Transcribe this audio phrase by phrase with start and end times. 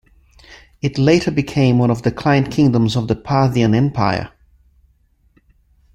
[0.81, 4.31] It later became one of the client kingdoms of the Parthian empire.